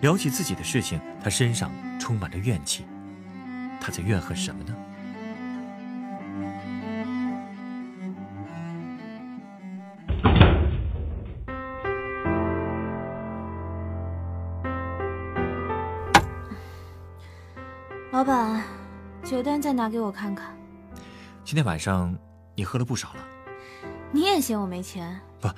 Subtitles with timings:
[0.00, 2.86] 聊起自己的事情，他身上充满着怨气。
[3.80, 4.74] 他在怨恨什么呢？
[18.12, 18.62] 老板，
[19.22, 20.54] 酒单再拿给我看看。
[21.44, 22.14] 今天晚上
[22.54, 23.20] 你喝了不少了。
[24.12, 25.20] 你也嫌我没钱？
[25.40, 25.48] 不，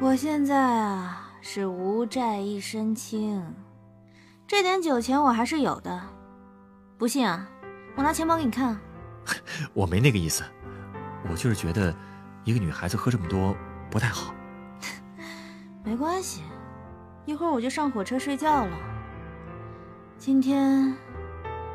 [0.00, 3.44] 我现在啊是无债一身轻，
[4.46, 6.00] 这点酒钱我还是有的。
[6.96, 7.48] 不信啊，
[7.96, 8.78] 我拿钱包给你看。
[9.74, 10.44] 我没那个意思，
[11.28, 11.92] 我就是觉得
[12.44, 13.56] 一个女孩子喝这么多
[13.90, 14.32] 不太好。
[15.82, 16.42] 没关系，
[17.26, 18.78] 一会儿我就上火车睡觉了。
[20.16, 20.94] 今天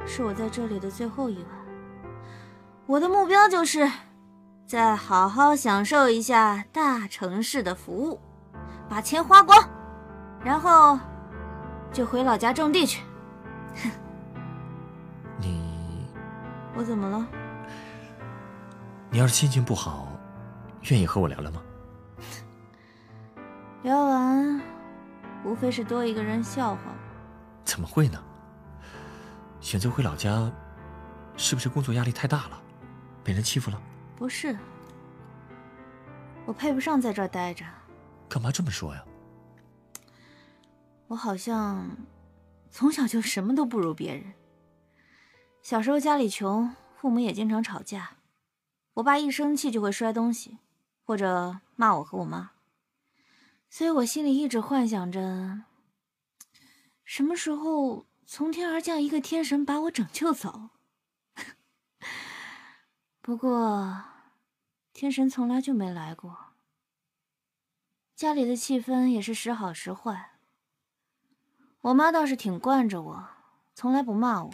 [0.05, 1.52] 是我在这里的最后一晚，
[2.85, 3.91] 我的目标就是。
[4.65, 8.19] 再好好享受一下大城市的服务，
[8.89, 9.57] 把钱花光，
[10.43, 10.99] 然后
[11.91, 13.03] 就回老家种地去。
[13.75, 13.91] 哼
[15.39, 16.07] 你，
[16.75, 17.27] 我怎么了？
[19.09, 20.08] 你要是心情不好，
[20.89, 21.61] 愿意和我聊聊吗？
[23.83, 24.61] 聊完，
[25.43, 26.81] 无非是多一个人笑话。
[27.63, 28.21] 怎么会呢？
[29.59, 30.52] 选择回老家，
[31.35, 32.61] 是不是工作压力太大了，
[33.23, 33.81] 被人欺负了？
[34.15, 34.58] 不是，
[36.45, 37.65] 我配不上在这儿待着。
[38.30, 39.03] 干嘛这么说呀？
[41.08, 41.97] 我好像
[42.70, 44.33] 从小就什么都不如别人。
[45.61, 48.17] 小时候家里穷，父母也经常吵架，
[48.95, 50.60] 我爸一生气就会摔东西，
[51.04, 52.52] 或者骂我和我妈。
[53.70, 55.64] 所以我心里一直幻想着，
[57.04, 60.70] 什么时候从天而降一个天神把我拯救走。
[63.21, 64.04] 不过，
[64.93, 66.46] 天神从来就没来过。
[68.17, 70.39] 家里的气氛也是时好时坏。
[71.82, 73.28] 我妈倒是挺惯着我，
[73.76, 74.52] 从来不骂我。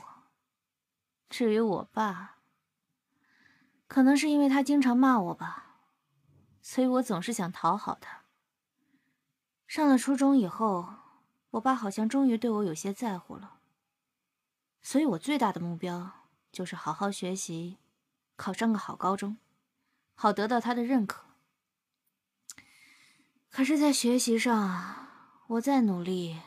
[1.29, 2.40] 至于我爸，
[3.88, 5.78] 可能是因为他经常骂我吧，
[6.62, 8.24] 所以我总是想讨好他。
[9.66, 10.95] 上了初中以后，
[11.51, 13.59] 我爸好像终于对我有些在乎了，
[14.81, 16.12] 所以我最大的目标
[16.51, 17.78] 就是好好学习。
[18.35, 19.38] 考上个好高中，
[20.16, 21.24] 好得到他的认可。
[23.55, 25.07] 可是，在学习上，
[25.45, 26.41] 我再努力，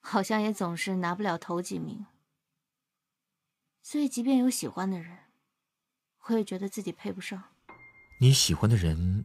[0.00, 2.04] 好像也总是拿不了头几名。
[3.82, 5.16] 所以，即便有喜欢的人，
[6.26, 7.42] 我也觉得自己配不上。
[8.20, 9.24] 你喜欢的人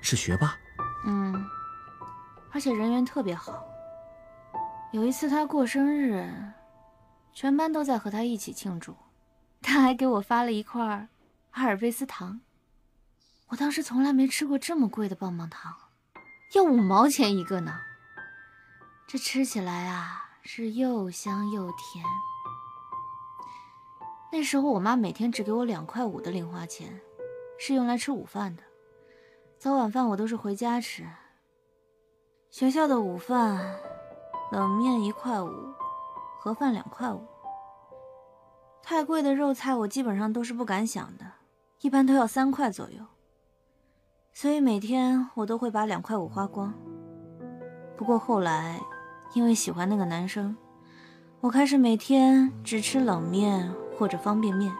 [0.00, 0.56] 是学霸？
[1.04, 1.34] 嗯，
[2.52, 3.66] 而且人缘特别好。
[4.92, 6.32] 有一次他过生日，
[7.32, 8.96] 全班都在和他一起庆祝。
[9.60, 11.08] 他还给我发了一块
[11.50, 12.40] 阿尔卑斯糖，
[13.48, 15.76] 我当时从来没吃过这么贵的棒棒糖，
[16.52, 17.80] 要五毛钱一个呢。
[19.06, 22.04] 这吃起来啊是又香又甜。
[24.32, 27.00] 那时候我妈每天只给我两块五的零花钱，
[27.58, 28.62] 是用来吃午饭的，
[29.58, 31.08] 早晚饭我都是回家吃。
[32.50, 33.76] 学校的午饭，
[34.50, 35.72] 冷面一块五，
[36.38, 37.26] 盒饭两块五。
[38.82, 41.24] 太贵的肉菜我基本上都是不敢想的，
[41.80, 43.04] 一般都要三块左右。
[44.32, 46.72] 所以每天我都会把两块五花光。
[47.96, 48.80] 不过后来，
[49.34, 50.56] 因为喜欢那个男生，
[51.40, 54.72] 我开始每天只吃冷面或者方便面，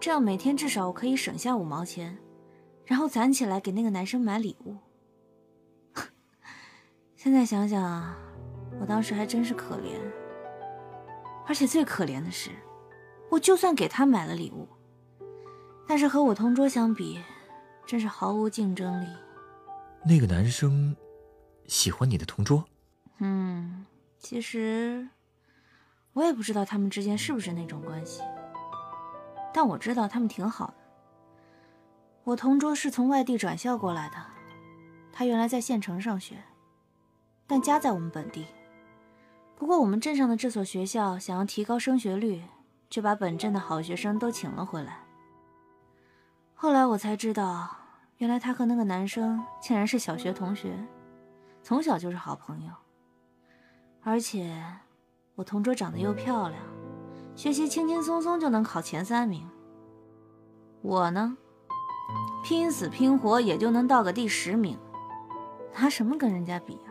[0.00, 2.18] 这样每天至少我可以省下五毛钱，
[2.84, 4.76] 然后攒起来给那个男生买礼物。
[7.14, 8.14] 现在想想，
[8.80, 10.00] 我当时还真是可怜。
[11.46, 12.50] 而且最可怜的是。
[13.28, 14.68] 我就算给他买了礼物，
[15.86, 17.20] 但是和我同桌相比，
[17.86, 19.06] 真是毫无竞争力。
[20.04, 20.94] 那个男生
[21.66, 22.64] 喜欢你的同桌？
[23.18, 23.86] 嗯，
[24.18, 25.08] 其实
[26.12, 28.22] 我也不知道他们之间是不是那种关系，
[29.54, 30.74] 但我知道他们挺好的。
[32.24, 34.16] 我同桌是从外地转校过来的，
[35.12, 36.42] 他原来在县城上学，
[37.46, 38.46] 但家在我们本地。
[39.56, 42.42] 不过我们镇上的这所学校想要提高升学率。
[42.88, 45.00] 就把本镇的好学生都请了回来。
[46.58, 47.68] 后来我才知道，
[48.16, 50.74] 原来他和那个男生竟然是小学同学，
[51.62, 52.72] 从小就是好朋友。
[54.02, 54.64] 而且
[55.34, 56.58] 我同桌长得又漂亮，
[57.34, 59.46] 学习轻轻松松就能考前三名。
[60.80, 61.36] 我呢，
[62.42, 64.78] 拼死拼活也就能到个第十名，
[65.74, 66.90] 拿什么跟人家比呀？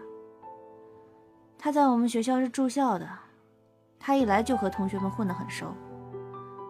[1.57, 3.09] 他在我们学校是住校的，
[3.99, 5.73] 他一来就和同学们混得很熟。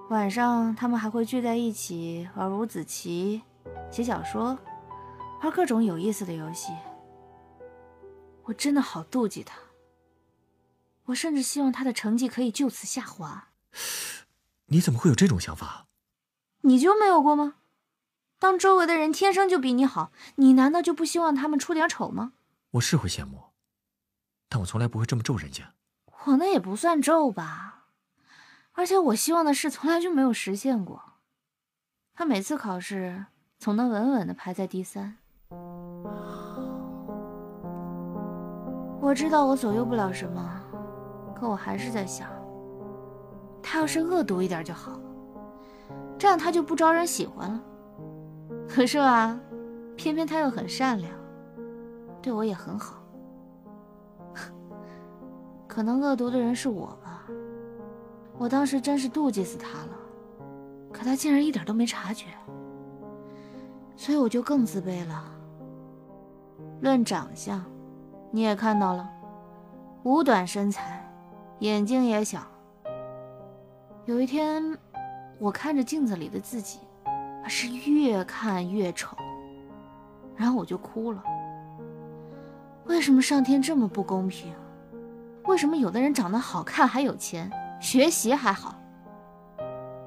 [0.10, 3.42] 晚上他们还会聚在一起玩五子棋、
[3.92, 4.58] 写小说，
[5.42, 6.72] 玩各种有意思的游戏。
[8.44, 9.58] 我真的好妒忌他，
[11.06, 13.48] 我甚至希望他的成绩可以就此下滑。
[14.68, 15.88] 你怎么会有这种想法？
[16.62, 17.56] 你就没有过吗？
[18.38, 22.34] 当周围的人天生就比你好，你难道就不希望他们出点丑吗？
[22.72, 23.46] 我是会羡慕，
[24.50, 25.74] 但我从来不会这么咒人家。
[26.26, 27.75] 我那也不算咒吧，
[28.76, 31.02] 而且我希望的事从来就没有实现过。
[32.14, 33.26] 他每次考试
[33.58, 35.18] 总能稳稳的排在第三。
[39.02, 40.62] 我知道我左右不了什么，
[41.36, 42.30] 可我还是在想，
[43.62, 45.00] 他要是恶毒一点就好，
[46.18, 47.64] 这样他就不招人喜欢了。
[48.68, 49.40] 可是啊，
[49.96, 51.14] 偏偏他又很善良，
[52.22, 53.02] 对我也很好。
[55.68, 57.05] 可能恶毒的人是我吧，
[58.38, 59.98] 我当时真是妒忌死他了，
[60.92, 62.26] 可他竟然一点都没察觉，
[63.96, 65.24] 所以我就更自卑了。
[66.82, 67.64] 论长相。
[68.32, 69.10] 你也看到了，
[70.04, 71.10] 五短身材，
[71.60, 72.42] 眼睛也小。
[74.04, 74.78] 有一天，
[75.40, 76.80] 我看着镜子里的自己，
[77.48, 79.16] 是越看越丑，
[80.36, 81.24] 然后我就哭了。
[82.88, 84.54] 为什么上天这么不公平？
[85.46, 87.50] 为什么有的人长得好看还有钱，
[87.80, 88.76] 学习还好？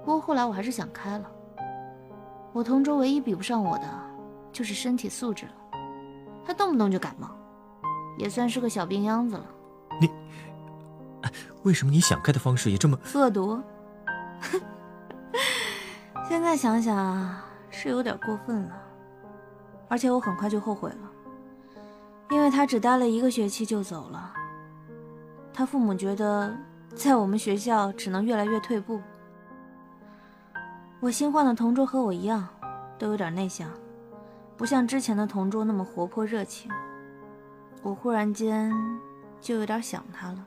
[0.05, 1.31] 不过后来我还是想开了。
[2.53, 3.85] 我同桌唯一比不上我的，
[4.53, 5.53] 就是身体素质了。
[6.45, 7.29] 他动不动就感冒。
[8.17, 9.47] 也算是个小病秧子了。
[10.01, 10.11] 你，
[11.63, 13.63] 为什么你想开的方式也这么恶毒？
[16.29, 17.33] 现在想想
[17.71, 18.83] 是有点过分了，
[19.87, 21.11] 而且我很快就后悔了，
[22.31, 24.35] 因为他只待了一个学期就走了。
[25.53, 26.53] 他父母觉得
[26.99, 29.01] 在我们学校只能越来越退步。
[30.99, 32.49] 我新换的同桌和我一样，
[32.99, 33.71] 都有点内向，
[34.57, 36.69] 不像之前的同桌那么活泼热情。
[37.83, 38.73] 我忽然间
[39.41, 40.45] 就有点想他了，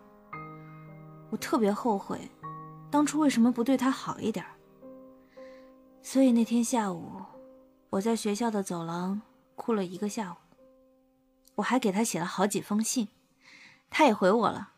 [1.29, 2.29] 我特别后悔，
[2.89, 4.45] 当初为什么不对他好一点。
[6.01, 7.21] 所以那天下午，
[7.91, 9.21] 我在学校的走廊
[9.55, 10.35] 哭了一个下午。
[11.55, 13.07] 我还给他写了好几封信，
[13.89, 14.70] 他也回我了，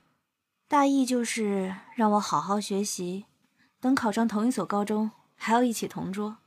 [0.73, 3.27] 大意就是让我好好学习，
[3.79, 6.39] 等考上同一所高中还要一起同桌。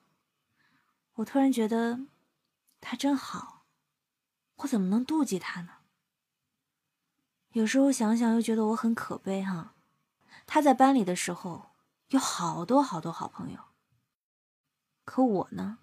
[1.12, 2.00] 我突然觉得
[2.80, 3.66] 他真好，
[4.56, 5.74] 我怎么能妒忌他呢？
[7.50, 9.76] 有时候想想又觉得我很可悲哈，
[10.44, 11.70] 他在班里的时候
[12.08, 13.60] 有好多好多好朋友，
[15.04, 15.78] 可我呢，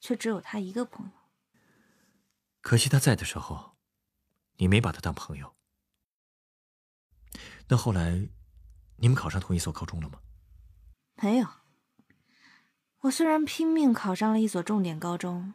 [0.00, 1.12] 却只有他一个朋友。
[2.60, 3.76] 可惜他在的时候，
[4.56, 5.54] 你没把他当朋友。
[7.68, 8.28] 那后来，
[8.96, 10.20] 你们考上同一所高中了吗？
[11.22, 11.46] 没有。
[13.00, 15.54] 我虽然拼命考上了一所重点高中，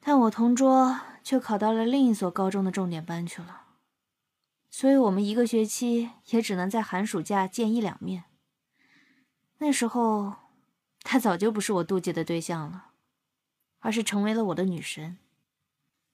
[0.00, 3.68] 但我同桌却考到了另一所高中的重点班去了。
[4.70, 8.24] 所以，我们一个学期也只能在寒暑假见一两面。
[9.58, 10.34] 那时候，
[11.02, 12.92] 她早就不是我妒忌的对象了，
[13.78, 15.18] 而是成为了我的女神。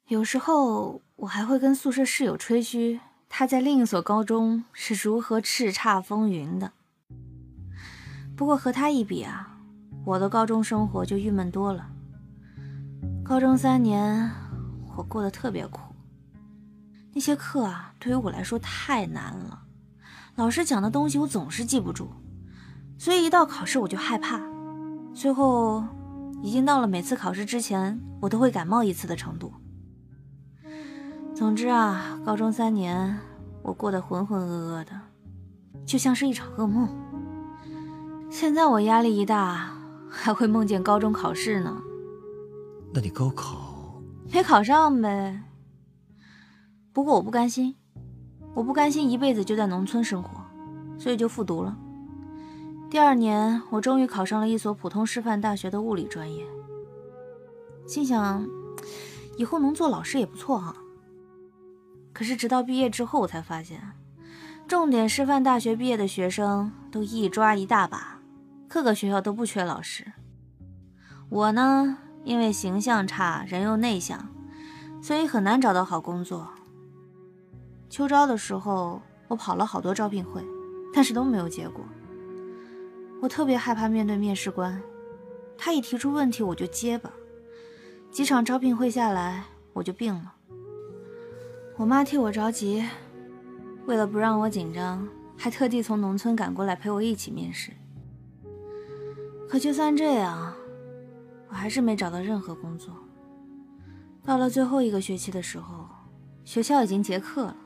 [0.08, 6.72] 有时候，我还会跟宿舍室友吹嘘他在另一所高中是如何叱咤风云的。
[8.36, 9.58] 不过和他一比啊，
[10.04, 11.88] 我的高中生活就郁闷多了。
[13.24, 14.30] 高中三年，
[14.96, 15.80] 我过得特别苦。
[17.12, 19.62] 那些课啊，对于我来说太难了，
[20.34, 22.08] 老师讲的东西我总是记不住，
[22.98, 24.40] 所以一到考试我就害怕，
[25.14, 25.82] 最后
[26.42, 29.52] 已经到了每次考试之前我都会感冒一次的程度。
[31.36, 33.14] 总之啊，高中三年
[33.62, 34.98] 我过得浑浑噩噩的，
[35.84, 36.88] 就像是一场噩梦。
[38.30, 39.70] 现在我压力一大，
[40.08, 41.76] 还会梦见高中考试呢。
[42.90, 44.00] 那你高考
[44.32, 45.38] 没考上呗？
[46.94, 47.76] 不过我不甘心，
[48.54, 50.40] 我不甘心一辈子就在农村生活，
[50.98, 51.76] 所以就复读了。
[52.88, 56.46] 第二年，我终于考上了一所普通师范大学的物理专业。
[57.86, 58.48] 心想，
[59.36, 60.74] 以后能做老师也不错哈。
[62.16, 63.78] 可是直到毕业之后，我才发现，
[64.66, 68.18] 重点师范大学毕业的学生都一抓一大把，
[68.66, 70.14] 各个学校都不缺老师。
[71.28, 74.28] 我呢，因为形象差，人又内向，
[75.02, 76.48] 所以很难找到好工作。
[77.90, 80.42] 秋招的时候，我跑了好多招聘会，
[80.94, 81.84] 但是都没有结果。
[83.20, 84.80] 我特别害怕面对面试官，
[85.58, 87.12] 他一提出问题我就结巴。
[88.10, 89.44] 几场招聘会下来，
[89.74, 90.32] 我就病了。
[91.76, 92.82] 我妈替我着急，
[93.84, 95.06] 为了不让我紧张，
[95.36, 97.70] 还特地从农村赶过来陪我一起面试。
[99.46, 100.54] 可就算这样，
[101.50, 102.94] 我还是没找到任何工作。
[104.24, 105.86] 到了最后一个学期的时候，
[106.44, 107.56] 学校已经结课了，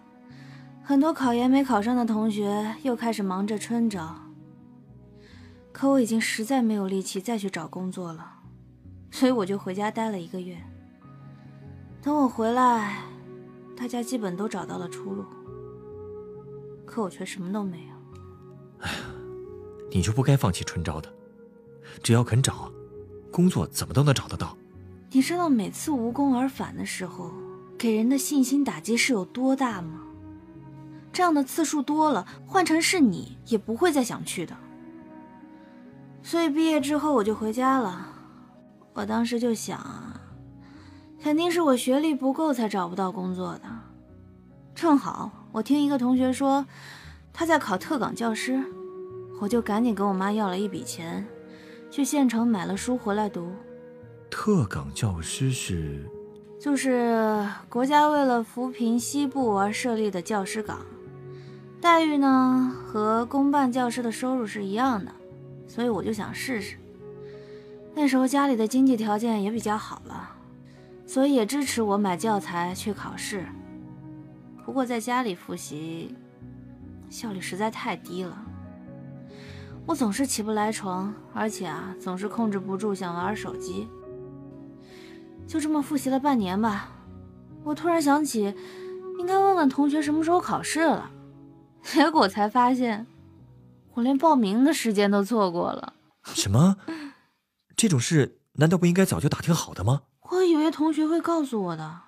[0.83, 4.17] 很多考研没考上的同学又开始忙着春招。
[5.71, 8.39] 可我已经实在没有力气再去找工作了。
[9.13, 10.59] 所以我就回家待了一个月。
[12.03, 12.99] 等我回来，
[13.81, 15.25] 大家基本都找到了出路，
[16.85, 17.95] 可我却什么都没有。
[18.81, 18.99] 哎呀，
[19.91, 21.11] 你就不该放弃春招的，
[22.03, 22.71] 只要肯找，
[23.33, 24.55] 工作怎么都能找得到。
[25.11, 27.33] 你知道每次无功而返的时候，
[27.79, 30.03] 给人的信心打击是有多大吗？
[31.11, 34.55] 这样的次数多了，换成是你也不会再想去的。
[36.23, 38.09] 所以毕业之后我就回家了。
[38.93, 40.10] 我当时就想啊，
[41.23, 43.63] 肯定是我学历不够才找不到工作的。
[44.75, 46.65] 正好我听一个同学说
[47.33, 48.63] 他在考特岗教师，
[49.41, 51.27] 我就赶紧跟我妈要了一笔钱，
[51.91, 53.53] 去县城买了书回来读。
[54.31, 56.09] 特岗教师是，
[56.59, 60.79] 就是国家为了扶贫西部而设立的教师岗，
[61.81, 65.13] 待遇呢和公办教师的收入是一样的，
[65.67, 66.77] 所以我就想试试。
[67.95, 70.31] 那时候家里的经济条件也比较好了，
[71.11, 73.45] 所以也支持我买教材去考试。
[74.65, 76.15] 不过在家里复习
[77.09, 78.41] 效率实在太低了，
[79.87, 83.89] 我总是起不来床，而且啊总是控制不住想玩手机。
[85.49, 86.93] 就这么复习了半年吧，
[87.65, 88.55] 我突然想起
[89.19, 91.11] 应该问问同学什么时候考试了，
[91.83, 93.05] 结果才发现
[93.95, 95.95] 我连报名的时间都错过了。
[96.23, 96.77] 什么？
[97.75, 100.03] 这种事难道不应该早就打听好的吗？
[100.41, 102.01] 我以为同学会告诉我的。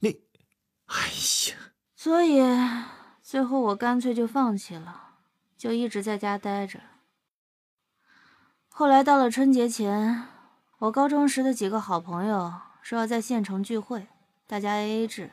[0.00, 0.20] 你，
[0.86, 1.72] 哎呀！
[1.96, 2.42] 所以
[3.22, 5.14] 最后我干脆就放弃了，
[5.56, 6.80] 就一直在家待着。
[8.68, 10.26] 后来到了春节前，
[10.78, 14.08] 我高中时的几个好朋友说要在县城聚会，
[14.46, 15.32] 大家 A A 制。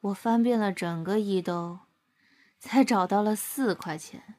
[0.00, 1.80] 我翻遍了整个一兜，
[2.58, 4.34] 才找到了四块钱。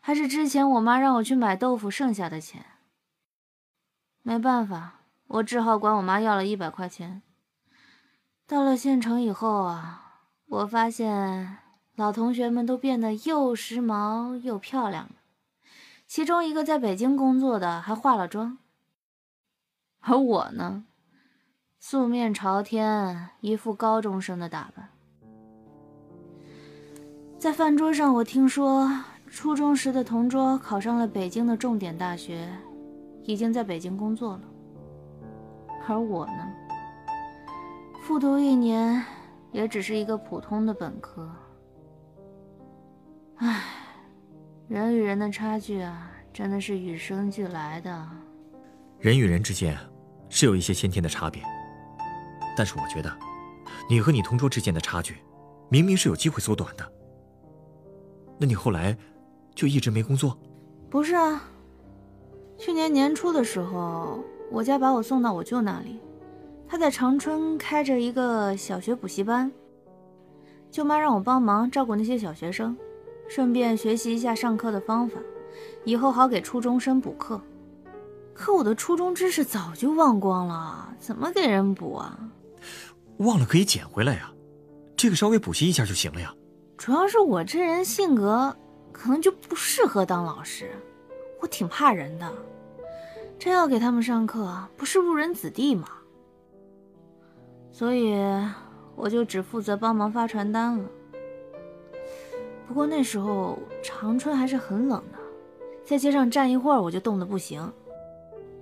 [0.00, 2.77] 还是之前我妈让我去买豆腐剩下的钱。
[4.28, 7.22] 没办法，我只好管我妈要了一百块钱。
[8.46, 11.56] 到了县城以后啊，我发现
[11.96, 15.12] 老同学们都变得又时髦又漂亮了。
[16.06, 18.58] 其中一个在北京工作的还化了妆，
[20.00, 20.84] 而我呢，
[21.80, 24.90] 素面朝天，一副高中生的打扮。
[27.38, 29.04] 在饭桌上，我听说。
[29.30, 32.50] 初中时的同桌考上了北京的重点大学，
[33.28, 34.40] 已经在北京工作了。
[35.86, 36.50] 而我呢，
[38.02, 39.04] 复读一年，
[39.52, 41.30] 也只是一个普通的本科。
[43.36, 43.62] 唉，
[44.66, 48.08] 人与人的差距啊，真的是与生俱来的。
[48.98, 49.76] 人与人之间
[50.30, 51.42] 是有一些先天的差别，
[52.56, 53.14] 但是我觉得，
[53.90, 55.18] 你和你同桌之间的差距，
[55.68, 56.92] 明明是有机会缩短的。
[58.38, 58.96] 那你后来？
[59.54, 60.38] 就一直没工作，
[60.88, 61.42] 不是啊。
[62.58, 66.00] 去年年初的时候，我家把我送到我舅那里，
[66.66, 69.50] 他在长春开着一个小学补习班。
[70.70, 72.76] 舅妈让我帮忙照顾那些小学生，
[73.28, 75.20] 顺便学习一下上课的方法，
[75.84, 77.40] 以后好给初中生补课。
[78.34, 82.18] 可我的初中知识早就忘光了，怎么给人补啊？
[83.18, 84.32] 忘了可以捡回来呀，
[84.96, 86.34] 这个稍微补习一下就行了呀。
[86.76, 88.54] 主要是我这人性格。
[88.90, 90.72] 可能就不适合当老师，
[91.40, 92.32] 我挺怕人的，
[93.38, 95.88] 真要给他们上课，不是误人子弟吗？
[97.70, 98.16] 所以
[98.96, 100.84] 我就只负责帮忙发传单了。
[102.66, 105.18] 不过那时候长春还是很冷的，
[105.84, 107.72] 在街上站一会儿我就冻得不行，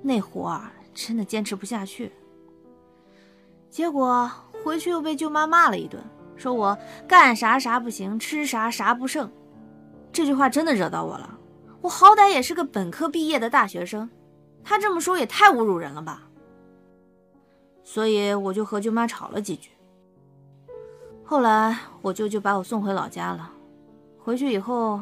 [0.03, 2.13] 那活儿真的坚持不下去。
[3.71, 4.31] 结果
[4.63, 6.03] 回去又被舅妈骂了一顿，
[6.37, 6.79] 说我
[7.09, 9.31] 干啥啥不行，吃啥啥不剩。
[10.13, 11.36] 这句话真的惹到我了，
[11.87, 14.11] 我好歹也是个本科毕业的大学生，
[14.65, 16.29] 他这么说也太侮辱人了吧。
[17.85, 19.71] 所以我就和舅妈吵了几句。
[21.25, 23.53] 后来我舅舅把我送回老家了，
[24.19, 25.01] 回去以后，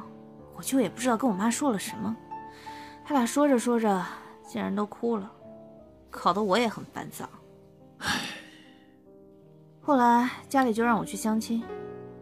[0.55, 2.15] 我舅也不知道跟我妈说了什么，
[3.03, 4.05] 他俩说着说着
[4.47, 5.33] 竟然都哭了，
[6.11, 7.27] 搞得我也很烦躁。
[9.81, 11.63] 后来家里就让我去相亲，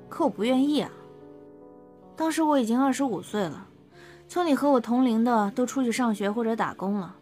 [0.09, 0.89] 可我不愿意啊。
[2.15, 3.67] 当时我已经二十五岁了，
[4.33, 7.15] 村里和我同龄的都出去上学或者打工了，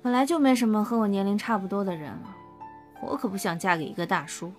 [0.00, 2.36] 本来就没什么和我年龄差不多的人了，
[3.02, 4.52] 我可不想嫁给一个大叔。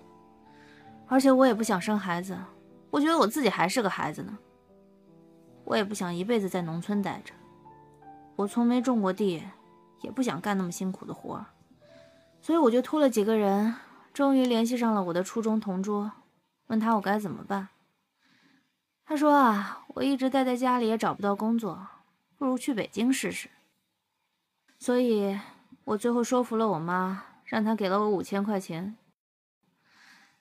[1.06, 2.36] 而且我也不想生孩子，
[2.90, 4.36] 我觉得我自己还是个孩子呢。
[5.64, 7.32] 我也不想一辈子在农村待着，
[8.36, 9.42] 我从没种过地，
[10.02, 11.42] 也不想干那么辛苦的活，
[12.42, 13.74] 所以我就托了几个人，
[14.12, 16.12] 终于联系上了我的初中同桌，
[16.66, 17.68] 问他我该怎么办。
[19.06, 21.86] 他说啊，我一直待在家里也找不到工作，
[22.36, 23.50] 不如去北京试试。
[24.78, 25.38] 所以，
[25.84, 28.96] 我最后说服了我妈，让她给了我五千块钱。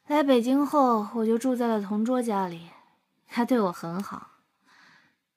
[0.07, 2.69] 来北京后，我就住在了同桌家里，
[3.27, 4.31] 他对我很好。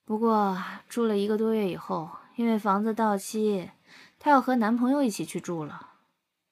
[0.05, 3.71] 不过住了一个多月以后，因为房子到期，
[4.19, 5.91] 她要和男朋友一起去住了，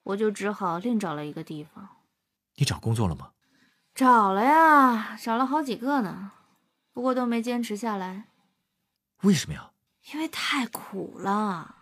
[0.02, 1.88] 我就只好另找了一个地方。
[2.56, 3.30] 你找工作了吗？
[3.94, 6.32] 找了呀，找了好几个呢。
[6.94, 8.28] 不过都没坚持下来，
[9.22, 9.72] 为什么呀？
[10.12, 11.74] 因为太苦了。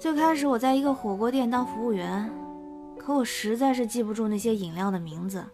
[0.00, 2.28] 最开始我在一个火锅店当服务员，
[2.98, 5.44] 可我实在是记不住那些饮料的名字，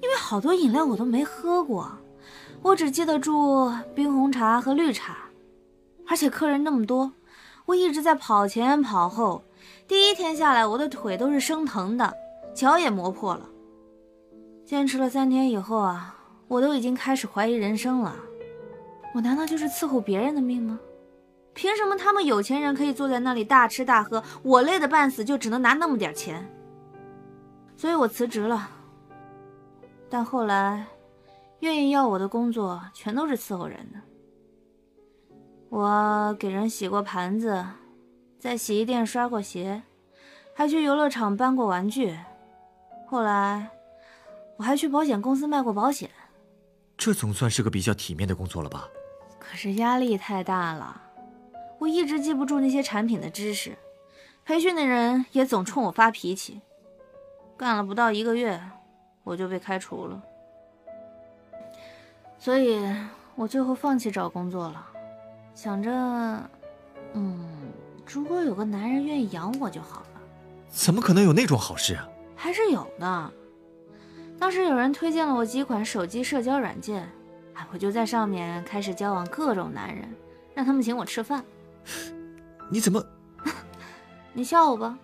[0.00, 1.92] 因为好多饮料我都没喝过，
[2.62, 5.28] 我只记得住冰红茶和绿茶。
[6.08, 7.12] 而且客人那么多，
[7.66, 9.44] 我一直在跑前跑后，
[9.86, 12.14] 第一天下来我的腿都是生疼的，
[12.54, 13.46] 脚也磨破了。
[14.64, 16.12] 坚持了三天以后啊。
[16.54, 18.14] 我都已经开始怀疑人生了，
[19.12, 20.78] 我难道就是伺候别人的命吗？
[21.52, 26.48] 凭什么他们有钱人可以坐在那里大吃大喝，我累得半死就只能拿那么点钱？
[27.74, 28.70] 所以我辞职了。
[30.08, 30.86] 但后来，
[31.58, 33.98] 愿意要我的工作全都是伺候人的。
[35.70, 37.64] 我给人洗过盘子，
[38.38, 39.82] 在洗衣店刷过鞋，
[40.54, 42.16] 还去游乐场搬过玩具。
[43.08, 43.68] 后来，
[44.56, 46.08] 我还去保险公司卖过保险。
[47.04, 48.88] 这总算是个比较体面的工作了吧？
[49.38, 51.02] 可是压力太大了，
[51.78, 53.76] 我一直记不住那些产品的知识，
[54.42, 56.62] 培训的人也总冲我发脾气。
[57.58, 58.58] 干了不到一个月，
[59.22, 60.22] 我就被开除了。
[62.38, 62.82] 所以，
[63.34, 64.86] 我最后放弃找工作了，
[65.54, 65.90] 想着，
[67.12, 67.46] 嗯，
[68.06, 70.22] 如果有个男人愿意养我就好了。
[70.70, 72.08] 怎么可能有那种好事啊？
[72.34, 73.32] 还是有的。
[74.38, 77.08] 当时有人推荐了我几款手机社交软件，
[77.54, 80.08] 哎，我就在上面开始交往各种男人，
[80.54, 81.42] 让他们请我吃饭。
[82.70, 83.02] 你怎么？
[84.34, 84.98] 你笑我吧，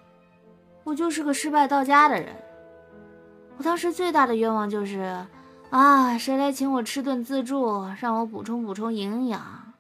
[0.85, 2.35] 我就是个失败到家的人。
[3.57, 5.25] 我当时最大的愿望就是，
[5.71, 9.75] 啊，谁来请我吃顿自助，让我补充补充营养。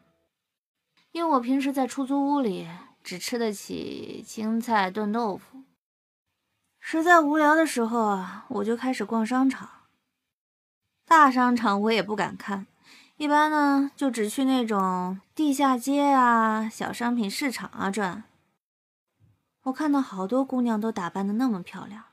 [1.13, 2.69] 因为我平时在出租屋里
[3.03, 5.59] 只吃得起青菜炖豆腐。
[6.81, 9.69] 实在无聊的时候啊，我就开始逛商场。
[11.07, 12.67] 大商场我也不敢看，
[13.17, 18.25] 一般呢就只去那种地下街啊、小商品市场啊转。
[19.65, 22.05] 我看到好多姑娘都打扮的那么漂亮，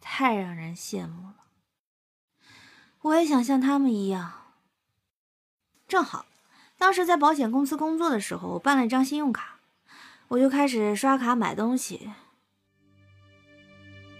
[0.00, 1.36] 太让人羡慕了。
[3.02, 4.32] 我也想像她们一样。
[5.86, 6.26] 正好，
[6.76, 9.60] 当时在保险公司工作的时候，我办了一张信用卡，
[10.28, 12.10] 我就开始刷卡买东西。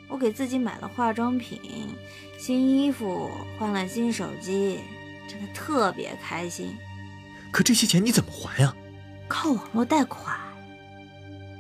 [0.08, 1.60] 我给自己买了化妆品、
[2.38, 4.80] 新衣服，换了新手机，
[5.28, 6.76] 真的特别开心。
[7.50, 8.74] 可这些钱你怎么还呀？
[9.28, 10.36] 靠网络贷款。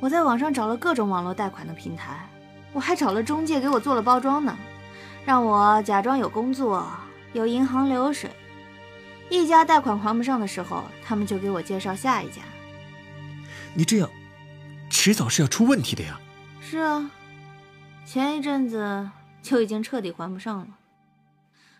[0.00, 2.28] 我在网上找了各种网络贷款的平台，
[2.72, 4.56] 我还找了中介给我做了包装呢，
[5.24, 6.86] 让我假装有工作、
[7.32, 8.30] 有银行流水。
[9.28, 12.42] 一家贷款还不上的时候，他们就给我介绍下一家。
[13.74, 14.08] 你这样，
[14.88, 16.20] 迟早是要出问题的呀。
[16.60, 17.10] 是啊。
[18.06, 19.10] 前一阵子
[19.42, 20.68] 就已经彻底还不上了，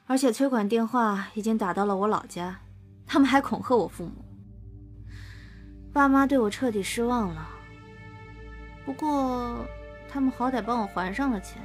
[0.09, 2.59] 而且催款电话已经打到了我老家，
[3.07, 4.25] 他们还恐吓我父母。
[5.93, 7.49] 爸妈对我彻底失望了，
[8.85, 9.65] 不过
[10.09, 11.63] 他们好歹帮我还上了钱，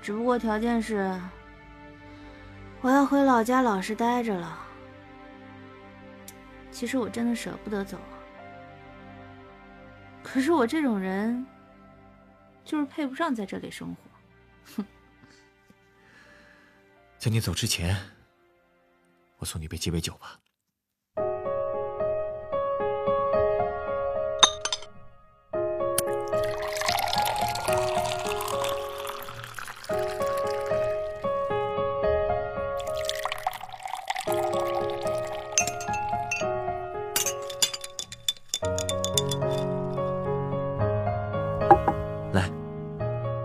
[0.00, 1.20] 只不过条件是
[2.80, 4.56] 我要回老家老实待着了。
[6.70, 7.98] 其实我真的舍不得走，
[10.22, 11.44] 可是我这种人。
[12.70, 14.00] 就是配不上在这里生活，
[14.76, 14.86] 哼！
[17.18, 17.96] 在你走之前，
[19.38, 20.38] 我送你杯鸡尾酒吧。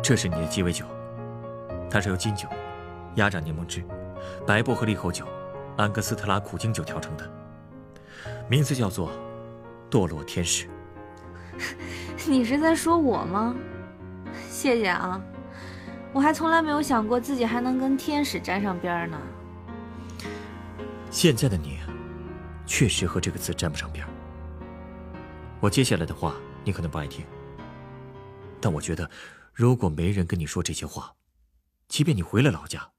[0.08, 0.86] 这是你的鸡尾酒，
[1.90, 2.48] 它是由金酒、
[3.16, 3.84] 鸭掌柠檬汁、
[4.46, 5.26] 白薄荷利口酒、
[5.78, 7.28] 安格斯特拉苦精酒调成的，
[8.48, 9.10] 名字叫做
[9.90, 10.70] “堕落天使”。
[12.30, 13.56] 你是在说我吗？
[14.48, 15.20] 谢谢啊，
[16.14, 19.18] 我还从来没有想过自己还能跟天使沾上边呢。
[21.10, 21.80] 现在的你，
[22.68, 24.06] 确实和这个词沾不上边。
[25.60, 27.26] 我接下来的话你可能不爱听，
[28.62, 29.10] 但我觉得，
[29.56, 31.16] 如果没人跟你说这些话，
[31.88, 32.90] 即便你回了老家，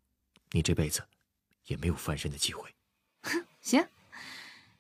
[0.52, 1.02] 你这辈子
[1.66, 2.70] 也没有翻身的机会。
[3.24, 3.84] 哼，行，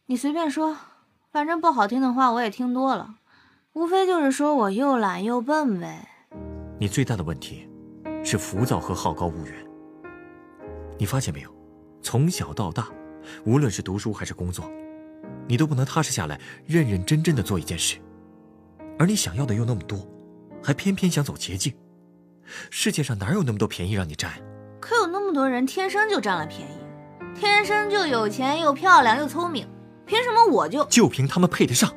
[0.06, 0.74] 你随便说，
[1.30, 3.16] 反正不好听的话我也听多了。
[3.74, 6.08] 无非就是说我又懒又笨呗。
[6.80, 7.68] 你最大的问题
[8.24, 9.66] 是浮躁和好高骛远。
[10.98, 11.54] 你发现没有，
[12.00, 12.88] 从小到大，
[13.44, 14.64] 无论是读书还是工作，
[15.46, 18.00] 你都不能踏实下来，认认真真的做一件事。
[18.98, 20.08] 而你想要的又那么多，
[20.62, 21.72] 还偏偏想走捷径。
[22.70, 24.32] 世界上哪有那么多便宜让你占？
[24.80, 29.68] 可有那么多人天生就占了便宜，天生就有钱又漂亮又聪明，
[30.04, 31.92] 凭什么我就就凭他们配得上？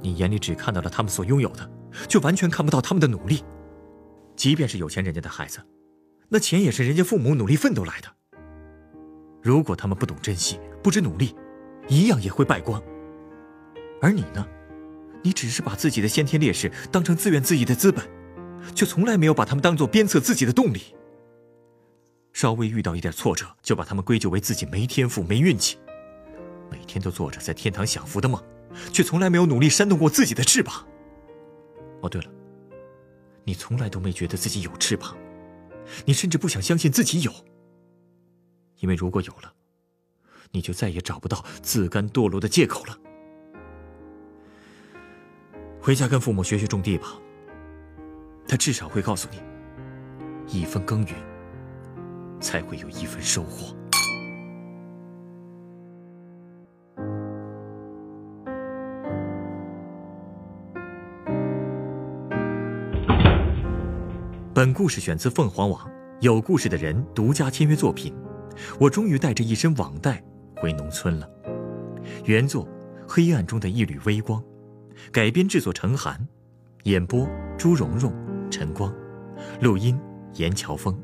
[0.00, 1.68] 你眼里只看到了他们所拥有的，
[2.08, 3.44] 却完全看不到他们的努力。
[4.36, 5.58] 即便是有钱人家的孩子，
[6.28, 8.08] 那钱也是人家父母努力奋斗来的。
[9.42, 11.34] 如果他们不懂珍惜，不知努力，
[11.88, 12.80] 一样也会败光。
[14.00, 14.46] 而你呢？
[15.26, 18.08] 你只是把自己的先天劣势当成自怨自艾的资本，
[18.76, 20.94] 却从来没有把他们当做鞭策自己的动力。
[22.32, 25.78] 稍微遇到一点挫折，就把他们归咎为自己没天赋、没运气，
[26.70, 28.40] 每天都做着在天堂享福的梦。
[28.92, 30.86] 却从来没有努力扇动过自己的翅膀。
[32.02, 32.30] 哦，对了，
[33.42, 35.16] 你从来都没觉得自己有翅膀，
[36.04, 37.32] 你甚至不想相信自己有。
[38.78, 39.52] 因为如果有了，
[40.52, 42.96] 你就再也找不到自甘堕落的借口了。
[45.86, 47.06] 回家跟父母学学种地吧，
[48.48, 49.38] 他至少会告诉你，
[50.48, 51.14] 一分耕耘，
[52.40, 53.72] 才会有一分收获。
[64.52, 68.12] 本故事选自凤凰网有故事的人独家签约作品。
[68.80, 70.20] 我终于带着一身网贷
[70.56, 71.30] 回农村了。
[72.24, 72.64] 原作
[73.06, 74.42] 《黑暗中的一缕微光》，
[75.12, 76.26] 改编制作陈寒，
[76.84, 77.28] 演播
[77.58, 78.12] 朱蓉蓉、
[78.50, 78.92] 陈光，
[79.60, 79.98] 录音
[80.34, 80.98] 严乔峰。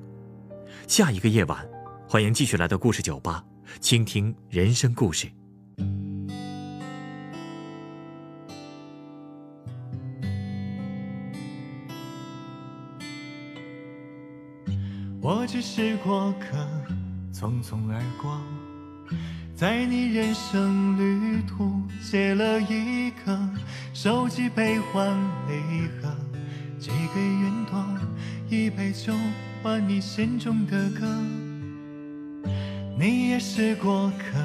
[0.87, 1.67] 下一个夜晚，
[2.09, 3.45] 欢迎继续来到故事酒吧，
[3.81, 5.29] 倾听人生故事。
[15.21, 16.57] 我只是过客，
[17.33, 18.41] 匆匆而过，
[19.63, 23.39] 在你人生旅途写了一个
[23.95, 26.13] 手机悲欢离合，
[26.81, 27.81] 寄给云朵
[28.51, 29.15] 一杯酒，
[29.63, 31.07] 换你心中的歌。
[32.99, 34.37] 你也是过客，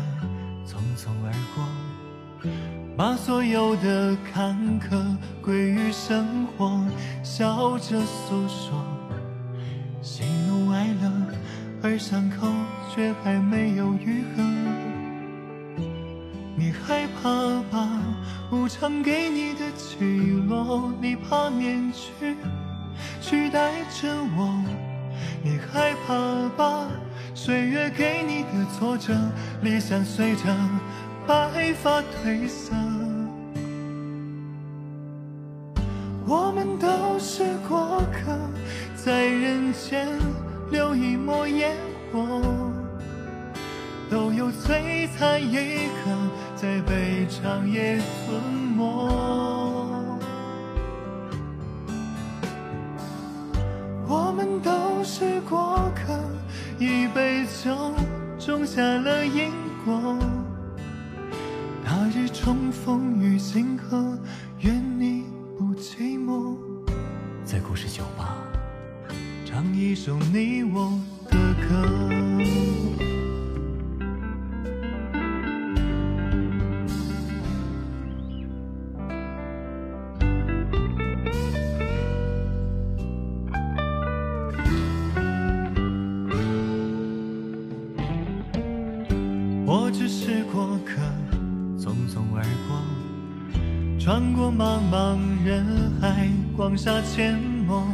[0.67, 2.51] 匆匆而过，
[2.95, 6.85] 把所有的坎坷归于生活，
[7.23, 8.85] 笑着诉说。
[9.99, 11.11] 喜怒哀乐，
[11.81, 12.47] 而伤口
[12.93, 14.76] 却还没有愈合。
[18.79, 19.97] 唱给你的起
[20.47, 22.35] 落，你怕面具
[23.19, 24.63] 取代着我。
[25.43, 26.13] 你害怕
[26.55, 26.87] 吧，
[27.33, 29.13] 岁月给你的挫折，
[29.63, 30.43] 理想随着
[31.25, 32.75] 白发褪色。
[36.27, 38.37] 我们都是过客。
[38.95, 40.07] 在人间
[40.69, 41.71] 留一抹烟
[42.11, 42.41] 火，
[44.09, 46.11] 都有璀璨一刻
[46.57, 46.81] 在
[47.17, 48.39] 被长夜吞
[48.75, 48.83] 没。
[54.07, 56.13] 我们都是过客，
[56.77, 57.91] 一杯酒
[58.37, 59.51] 种下了因
[59.83, 60.19] 果。
[61.83, 64.15] 那日重逢于星河，
[64.59, 65.23] 愿你
[65.57, 66.55] 不寂寞。
[67.43, 68.37] 在故事酒吧。
[69.43, 70.91] 唱一首你我
[94.57, 95.63] 茫茫人
[96.01, 97.87] 海，广厦阡陌。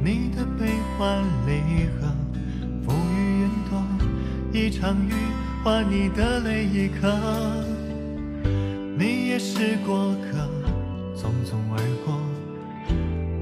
[0.00, 2.06] 你的悲欢离合，
[2.84, 3.82] 浮于云朵，
[4.52, 5.12] 一场雨
[5.64, 7.12] 换你的泪一颗。
[8.96, 10.38] 你也是过客，
[11.16, 12.20] 匆匆而过，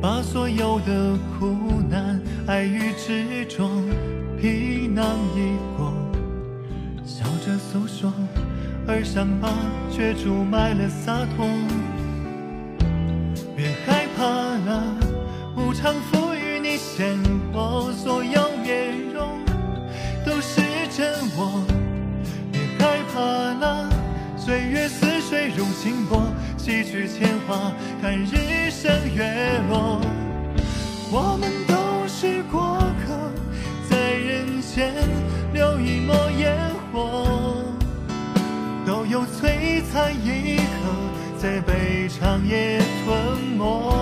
[0.01, 1.55] 把所有的苦
[1.91, 3.69] 难、爱与执着
[4.41, 4.89] 皮。
[4.89, 5.05] 囊
[5.35, 5.93] 一过，
[7.05, 8.11] 笑着诉说，
[8.87, 9.51] 而伤疤
[9.91, 11.47] 却注满了洒脱。
[15.83, 17.19] 常赋予你鲜
[17.53, 19.41] 活，所有面容
[20.25, 20.61] 都是
[20.97, 21.67] 真我。
[22.53, 23.91] 别害怕了，
[24.37, 26.23] 岁月似水如清波，
[26.57, 30.01] 洗去铅华，看日升月落。
[31.11, 33.33] 我们都是过客，
[33.91, 34.95] 在人间
[35.53, 36.57] 留一抹烟
[36.93, 37.57] 火，
[38.87, 40.63] 都有璀璨一刻，
[41.39, 44.02] 在悲长夜吞没。